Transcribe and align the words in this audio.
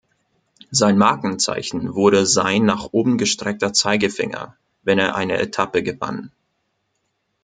Sein 0.71 0.97
Markenzeichen 0.97 1.93
wurde 1.93 2.25
sein 2.25 2.65
nach 2.65 2.85
oben 2.91 3.19
gestreckter 3.19 3.71
Zeigefinger, 3.71 4.57
wenn 4.81 4.97
er 4.97 5.13
eine 5.13 5.37
Etappe 5.37 5.83
gewann. 5.83 6.31